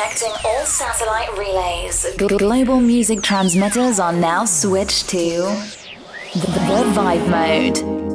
[0.00, 2.06] Connecting all satellite relays.
[2.16, 8.09] Global music transmitters are now switched to the, the Vibe Mode.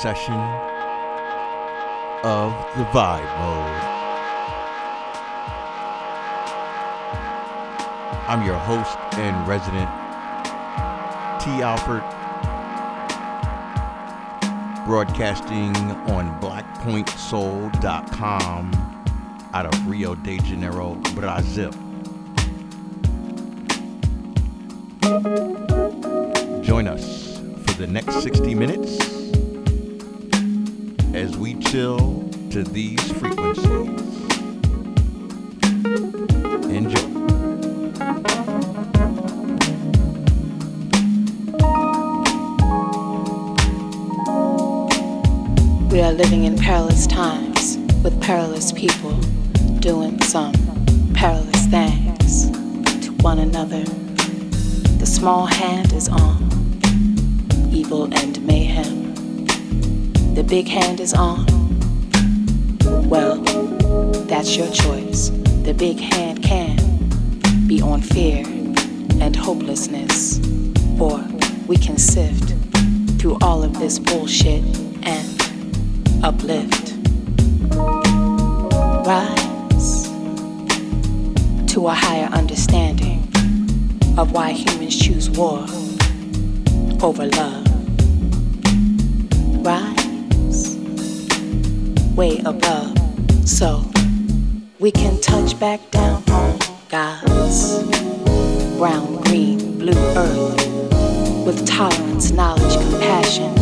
[0.00, 0.38] Session
[2.22, 3.82] of the Vibe Mode.
[8.28, 9.90] I'm your host and resident,
[11.40, 11.62] T.
[11.62, 12.04] Alfred,
[14.86, 15.74] broadcasting
[16.12, 18.70] on blackpointsoul.com
[19.52, 21.72] out of Rio de Janeiro, Brazil.
[26.62, 29.17] Join us for the next 60 minutes
[31.18, 31.98] as we chill
[32.48, 33.66] to these frequencies.
[36.70, 37.08] Enjoy.
[45.90, 49.16] We are living in perilous times with perilous people
[49.80, 50.54] doing some
[51.14, 52.48] perilous things
[53.04, 53.82] to one another.
[55.00, 56.48] The small hand is on
[57.72, 58.27] evil and
[60.48, 61.44] big hand is on.
[63.08, 63.36] Well,
[64.24, 65.28] that's your choice.
[65.64, 66.78] The big hand can
[67.66, 68.44] be on fear
[69.20, 70.38] and hopelessness,
[70.98, 71.18] or
[71.66, 72.54] we can sift
[73.20, 74.64] through all of this bullshit
[75.02, 76.94] and uplift.
[79.06, 80.08] Rise
[81.72, 83.30] to a higher understanding
[84.16, 85.66] of why humans choose war
[87.02, 87.68] over love
[89.64, 89.97] rise
[92.18, 92.98] way above
[93.44, 93.80] so
[94.80, 96.58] we can touch back down on
[96.88, 97.84] God's
[98.76, 103.54] brown, green, blue earth with tolerance, knowledge, compassion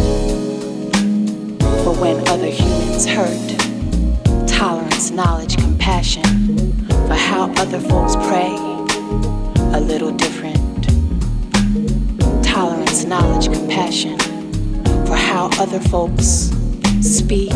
[1.84, 4.48] for when other humans hurt.
[4.48, 6.24] Tolerance, knowledge, compassion
[7.08, 8.54] for how other folks pray
[9.74, 10.56] a little different.
[12.42, 14.18] Tolerance, knowledge, compassion
[15.04, 16.50] for how other folks
[17.02, 17.52] speak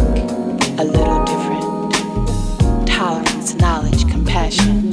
[0.80, 2.88] a little different.
[2.88, 4.91] Tolerance, knowledge, compassion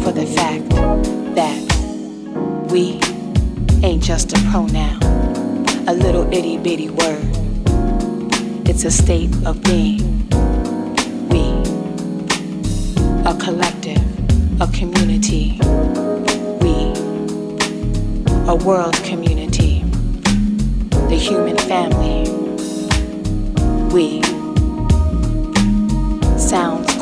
[0.00, 0.68] for the fact
[1.34, 1.58] that
[2.70, 3.00] we
[3.84, 5.02] ain't just a pronoun,
[5.88, 7.28] a little itty bitty word.
[8.68, 10.28] It's a state of being.
[11.28, 11.42] We,
[13.28, 14.04] a collective,
[14.60, 15.58] a community.
[16.62, 16.92] We,
[18.46, 19.82] a world community
[21.08, 22.30] the human family.
[23.92, 24.25] We.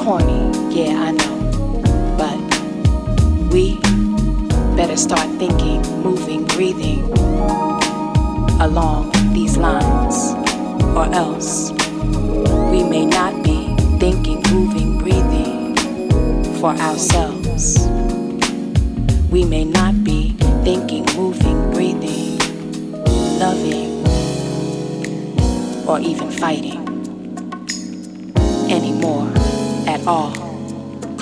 [0.05, 1.34] Corny, yeah, I know.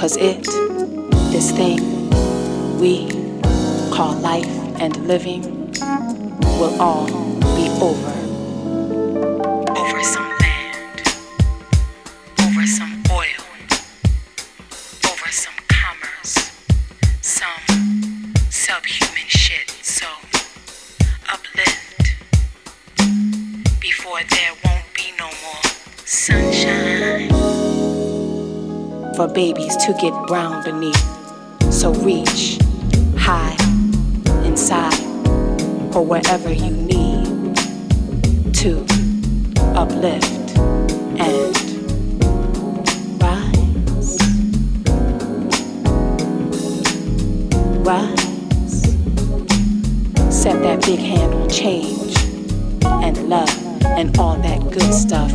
[0.03, 0.43] Cause it,
[1.31, 2.11] this thing
[2.81, 3.09] we
[3.95, 4.49] call life
[4.81, 5.71] and living,
[6.59, 7.07] will all
[7.55, 8.22] be over.
[29.35, 31.73] Babies to get brown beneath.
[31.73, 32.59] So reach
[33.17, 33.57] high
[34.45, 35.01] inside
[35.95, 37.57] or wherever you need
[38.55, 38.85] to
[39.75, 40.57] uplift
[41.19, 41.57] and
[43.23, 44.19] rise.
[47.81, 48.83] Rise.
[50.31, 52.17] Set that big hand on change
[52.85, 53.51] and love
[53.85, 55.33] and all that good stuff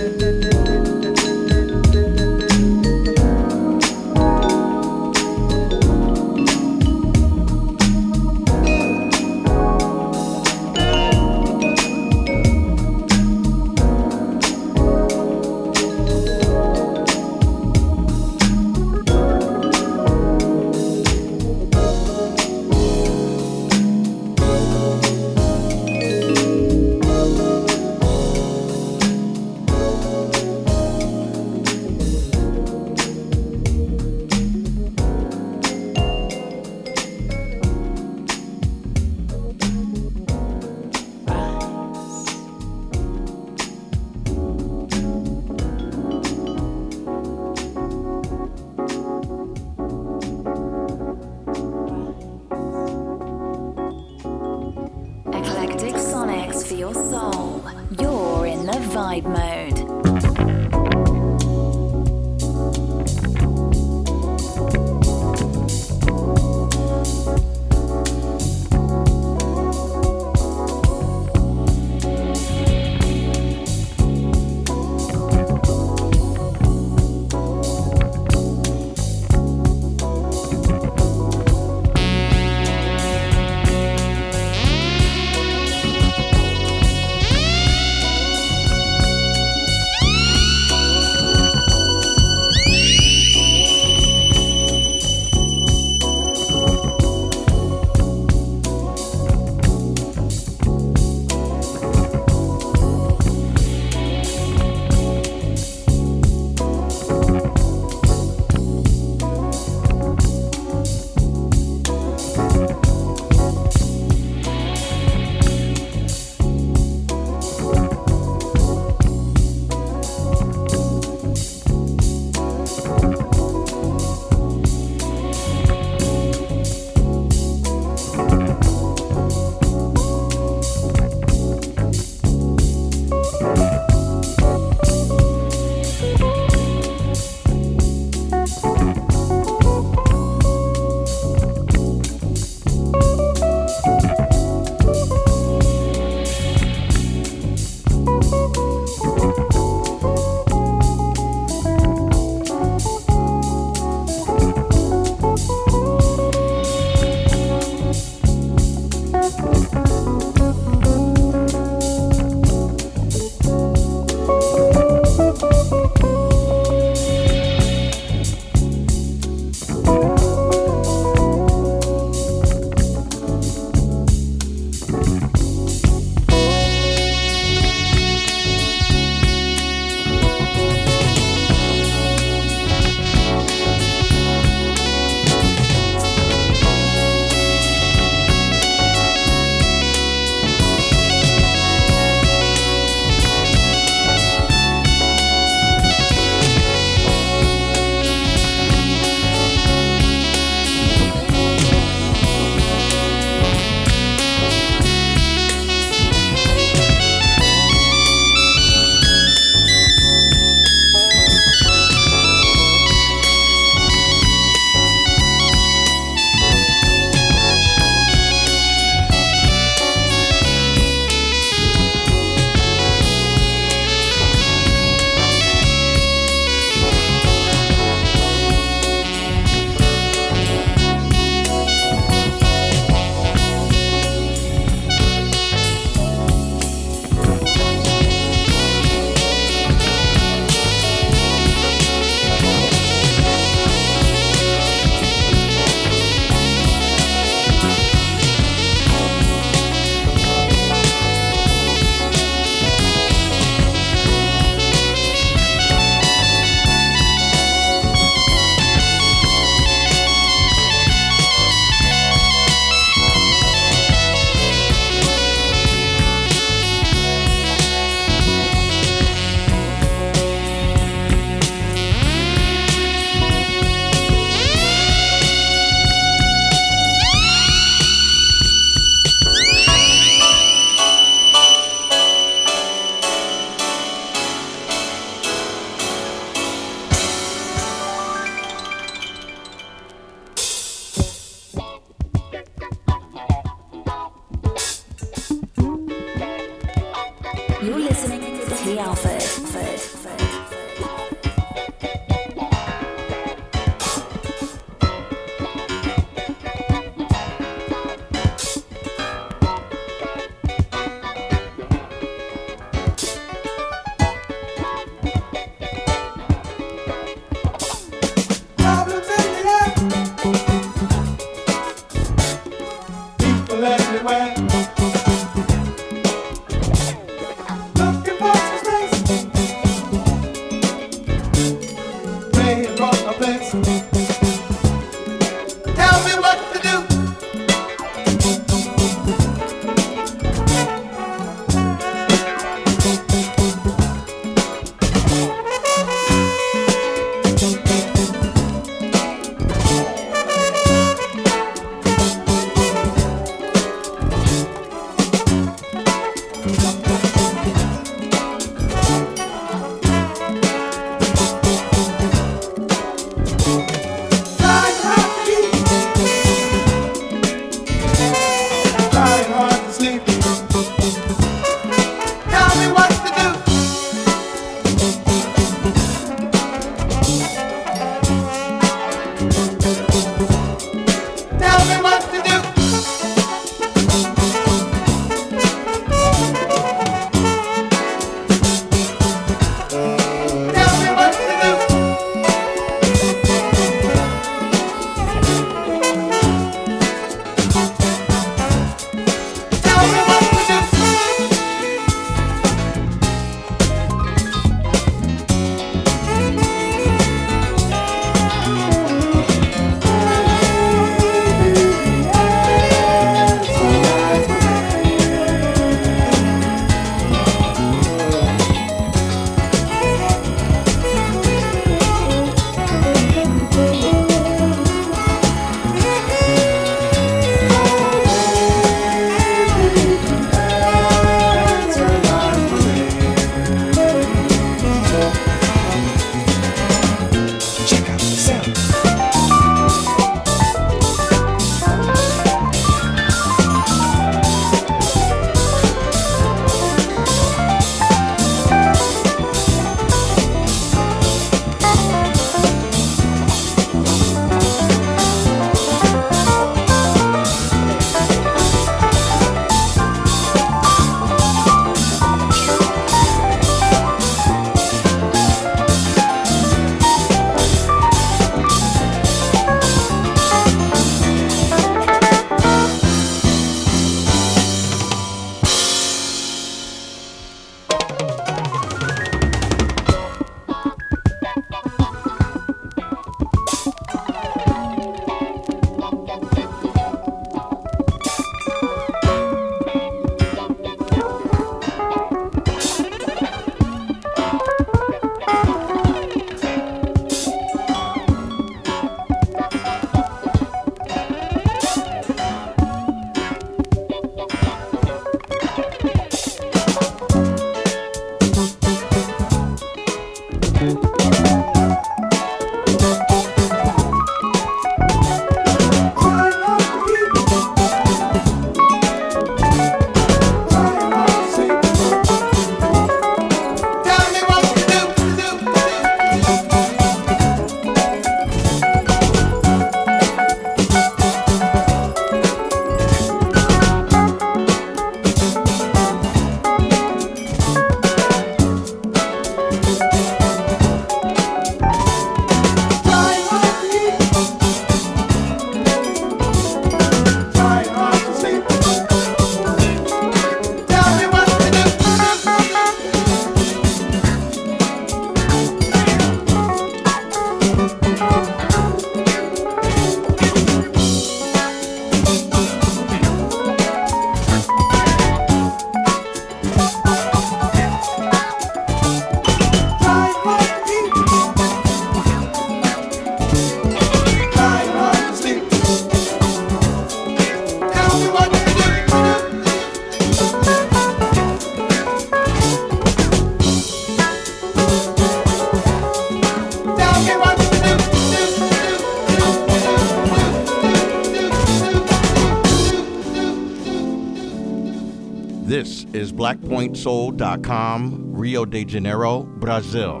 [595.60, 600.00] This is blackpointsoul.com, Rio de Janeiro, Brazil.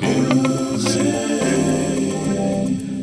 [0.00, 1.04] Music,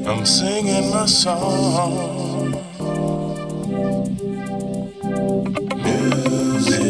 [0.05, 2.51] I'm singing my song.
[5.77, 6.81] Music,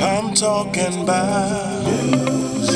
[0.00, 2.75] I'm talking about music.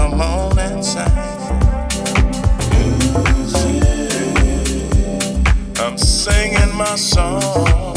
[0.00, 1.02] come on and sing.
[5.78, 7.89] I'm singing my song.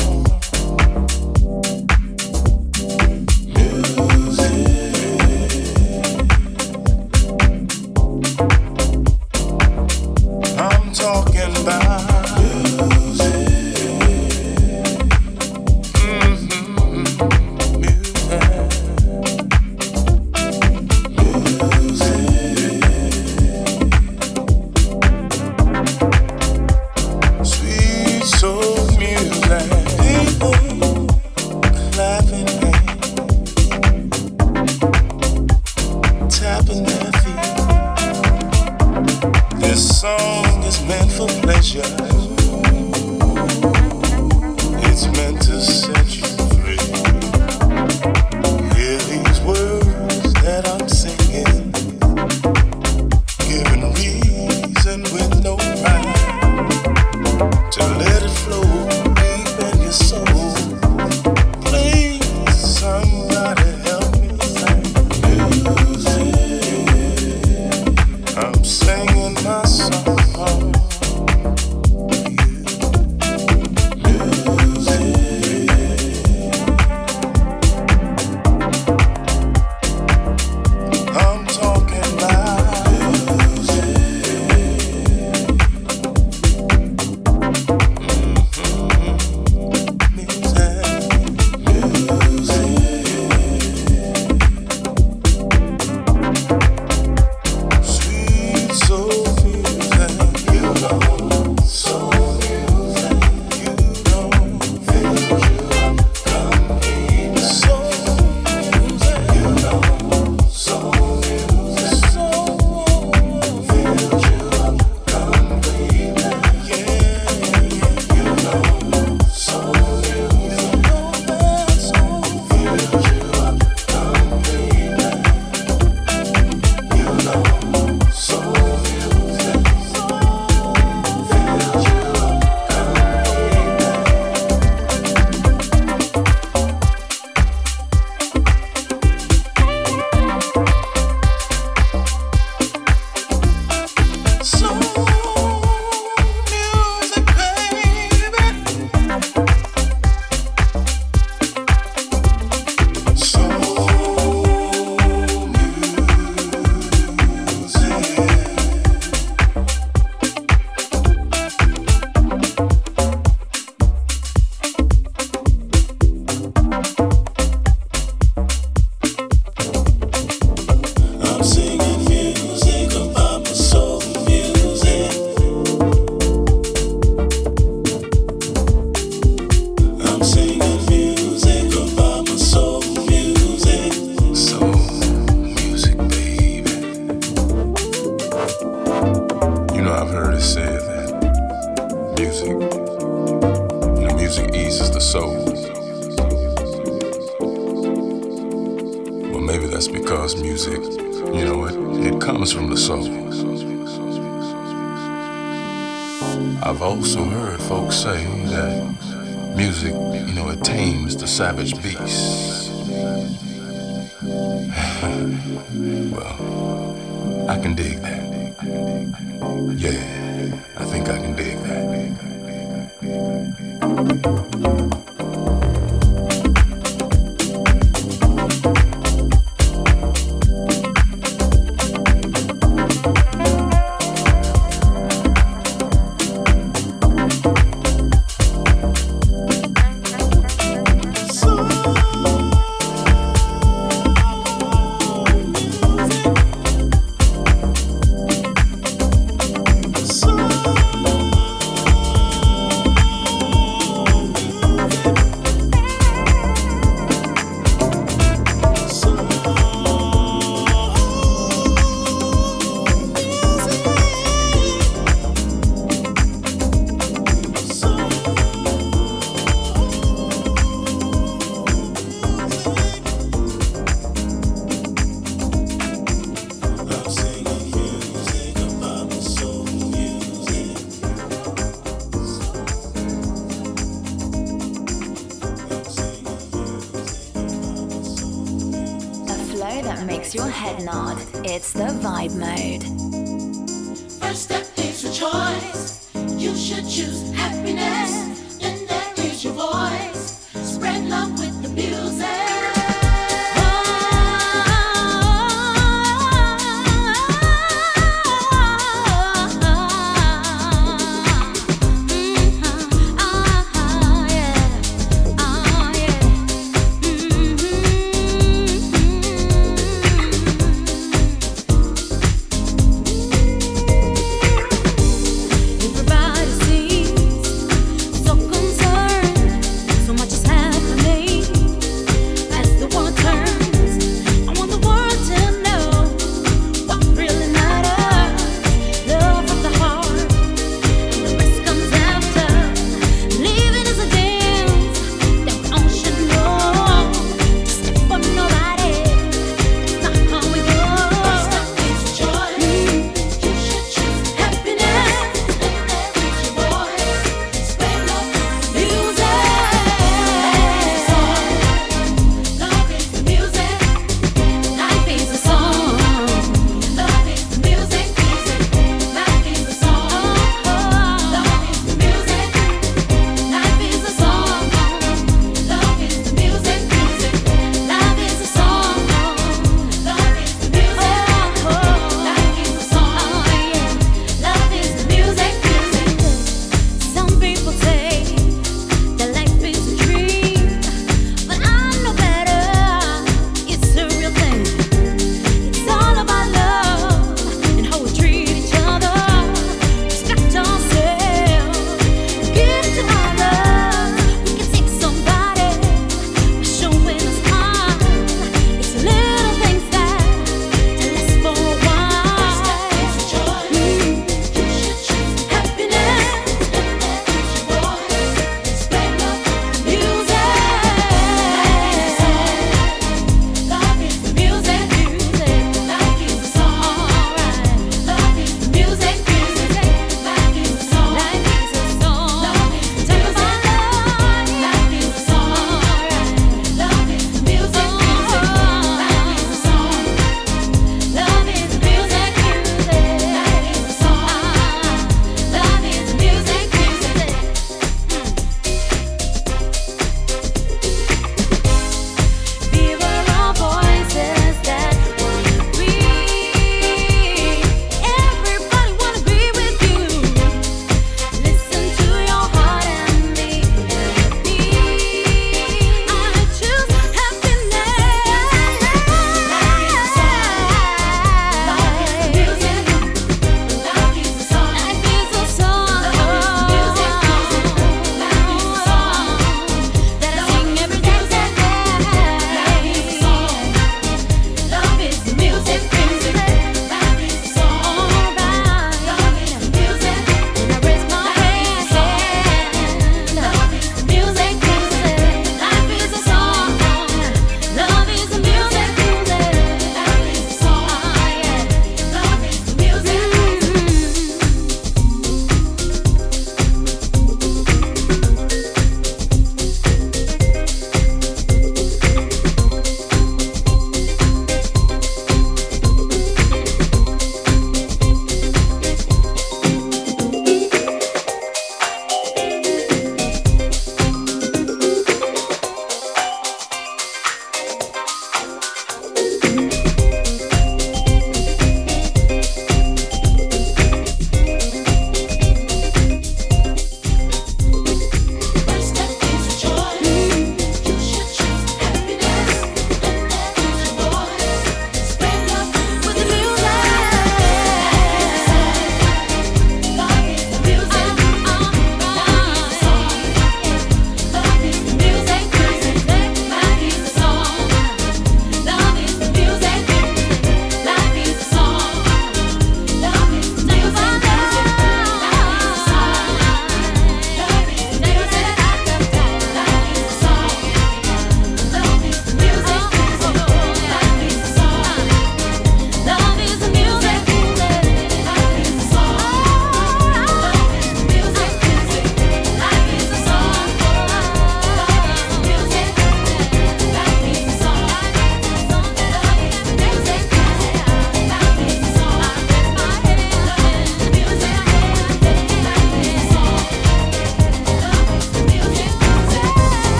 [292.23, 292.62] vibe mode.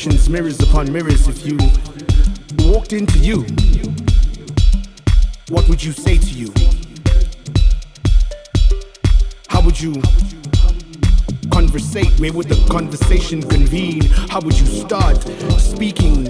[0.00, 1.28] Reflections, mirrors upon mirrors.
[1.28, 1.58] If you
[2.70, 3.42] walked into you,
[5.48, 6.52] what would you say to you?
[9.48, 10.00] How would you
[11.50, 12.08] conversate?
[12.18, 14.02] Where would the conversation convene?
[14.30, 15.22] How would you start
[15.58, 16.24] speaking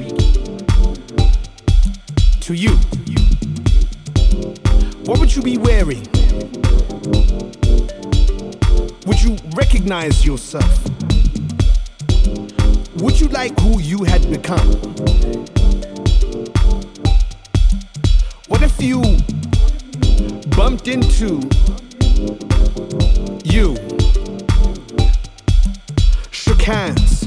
[2.41, 2.71] to you?
[5.05, 6.03] What would you be wearing?
[9.07, 11.00] Would you recognize yourself?
[13.01, 14.73] Would you like who you had become?
[18.49, 19.01] What if you
[20.55, 21.41] bumped into
[23.43, 23.75] you,
[26.31, 27.23] shook hands,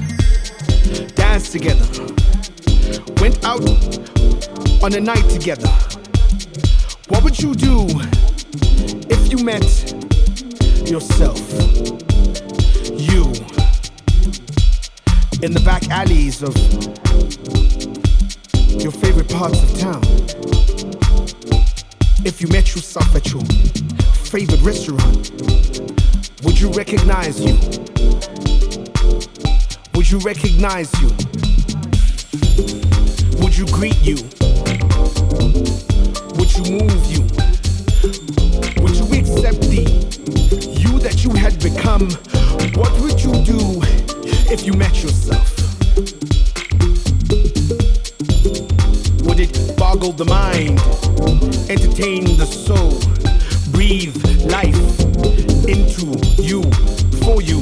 [1.15, 1.87] danced together,
[3.19, 3.67] went out
[4.83, 5.69] on a night together,
[7.07, 7.87] what would you do
[9.09, 9.63] if you met
[10.87, 12.12] yourself?
[15.43, 16.55] In the back alleys of
[18.81, 20.01] your favorite parts of town.
[22.25, 23.43] If you met yourself at your
[24.23, 25.31] favorite restaurant,
[26.43, 27.55] would you recognize you?
[29.95, 31.09] Would you recognize you?
[33.43, 34.15] Would you greet you?
[36.39, 37.23] Would you move you?
[38.81, 39.83] Would you accept the
[40.79, 42.09] you that you had become?
[42.79, 43.92] What would you do
[44.53, 45.49] if you met yourself?
[49.25, 50.79] Would it boggle the mind,
[51.71, 52.99] entertain the soul,
[53.71, 54.99] breathe life
[55.67, 56.05] into
[56.39, 56.61] you,
[57.23, 57.61] for you?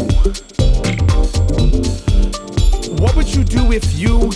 [3.00, 4.30] What would you do if you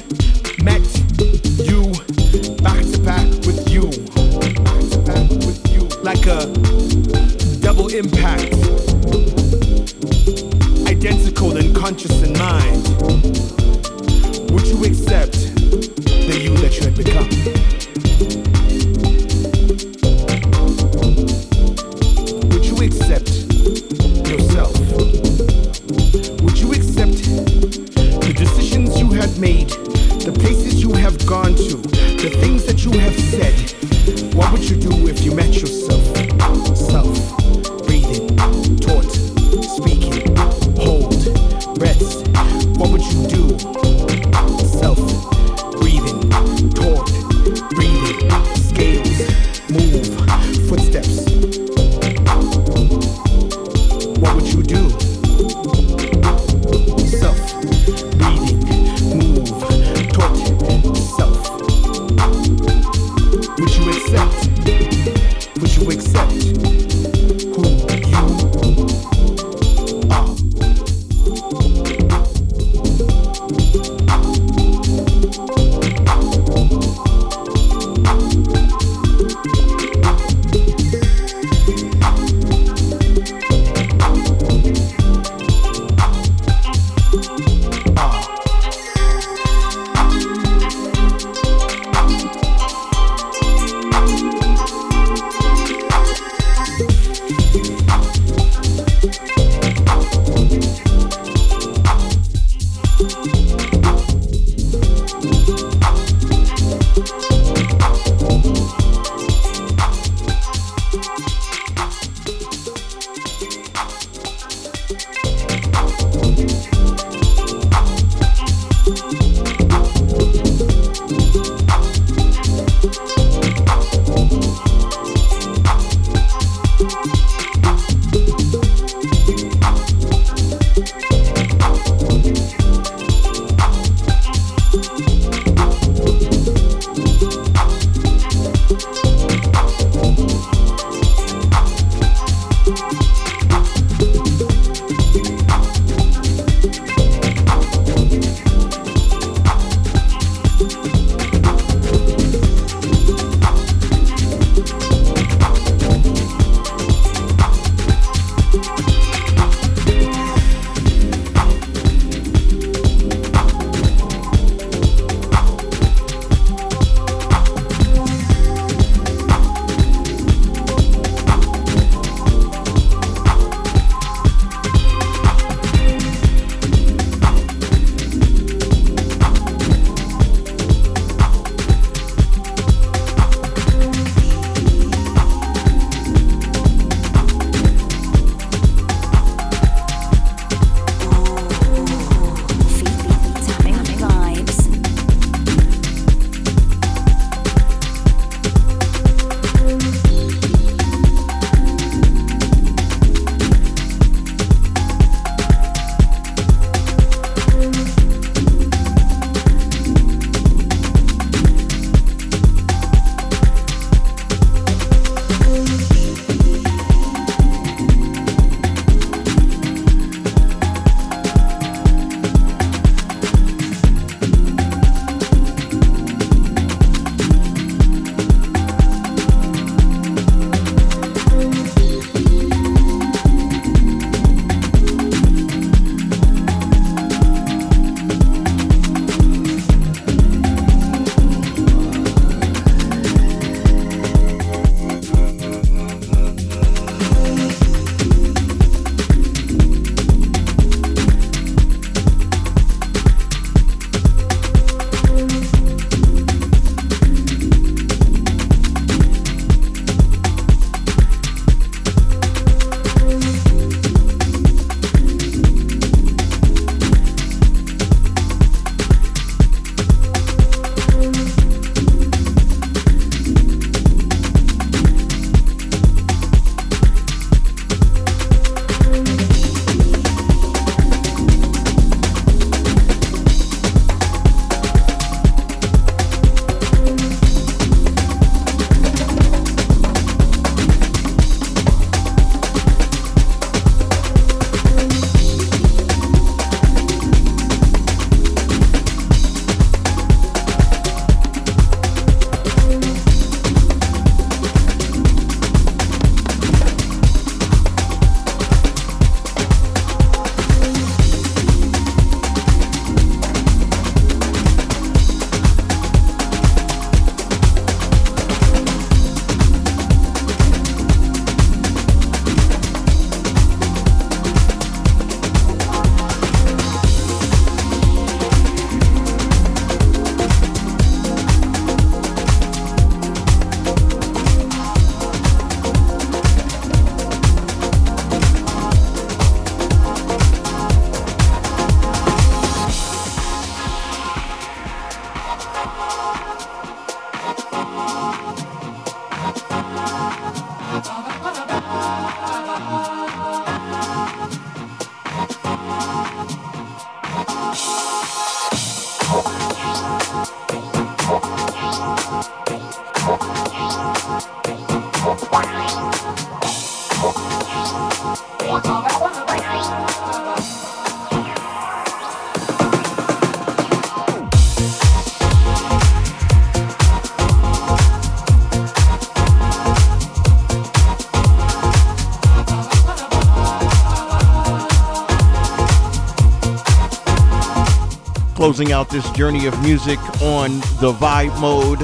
[388.56, 391.82] Closing out this journey of music on the vibe mode.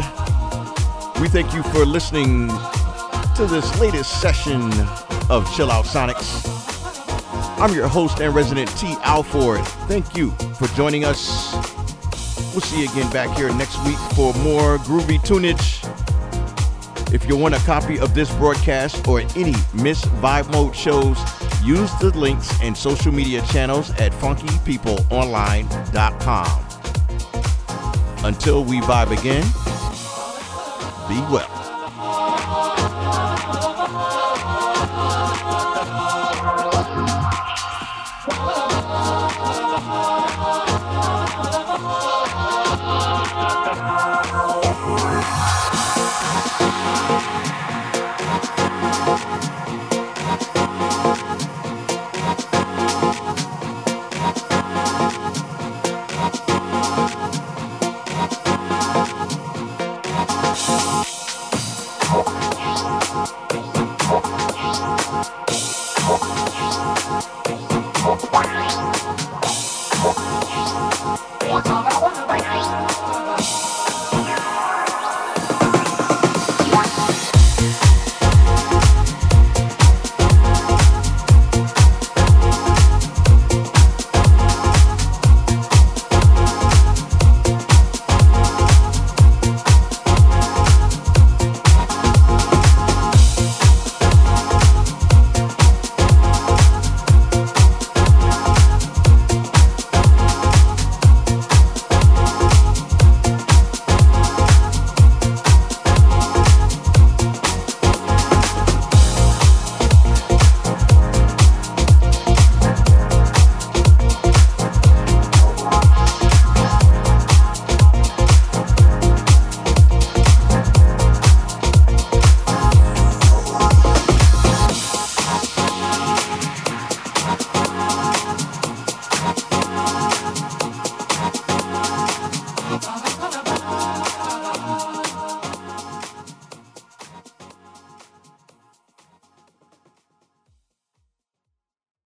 [1.20, 2.48] We thank you for listening
[3.36, 4.72] to this latest session
[5.30, 6.48] of Chill Out Sonics.
[7.60, 8.96] I'm your host and resident T.
[9.04, 9.66] Alford.
[9.90, 11.52] Thank you for joining us.
[12.54, 15.84] We'll see you again back here next week for more groovy tunage.
[17.14, 21.18] If you want a copy of this broadcast or any Miss Vibe Mode shows,
[21.66, 26.61] use the links and social media channels at funkypeopleonline.com.
[28.24, 29.44] Until we vibe again,
[31.10, 31.61] be well.